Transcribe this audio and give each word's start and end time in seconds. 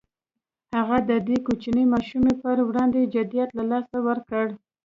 هغه 0.75 0.97
د 1.09 1.11
دې 1.27 1.37
کوچنۍ 1.47 1.85
ماشومې 1.93 2.33
پر 2.41 2.55
وړاندې 2.67 3.11
جديت 3.15 3.49
له 3.57 3.63
لاسه 3.71 3.97
ورکړ. 4.07 4.45